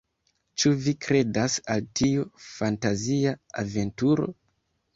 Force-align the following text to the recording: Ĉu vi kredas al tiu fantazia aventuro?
Ĉu 0.61 0.71
vi 0.85 0.93
kredas 1.07 1.57
al 1.75 1.85
tiu 2.01 2.25
fantazia 2.47 3.37
aventuro? 3.65 4.31